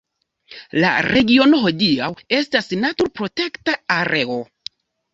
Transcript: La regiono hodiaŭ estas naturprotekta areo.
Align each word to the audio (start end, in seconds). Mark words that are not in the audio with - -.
La 0.83 0.93
regiono 1.07 1.59
hodiaŭ 1.69 2.09
estas 2.41 2.75
naturprotekta 2.83 3.81
areo. 4.01 4.43